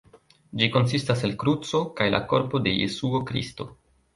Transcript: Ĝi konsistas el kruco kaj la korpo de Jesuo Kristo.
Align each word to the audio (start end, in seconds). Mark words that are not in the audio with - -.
Ĝi 0.61 0.69
konsistas 0.75 1.21
el 1.27 1.35
kruco 1.45 1.83
kaj 2.01 2.07
la 2.17 2.25
korpo 2.33 2.65
de 2.69 2.75
Jesuo 2.79 3.25
Kristo. 3.33 3.71